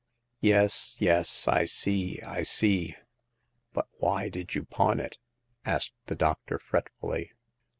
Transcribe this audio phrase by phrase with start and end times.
[0.51, 2.95] "Yes, yes; I see, I see.
[3.71, 5.19] But why did you pawn it?"
[5.63, 7.33] asked the doctor, fretfully.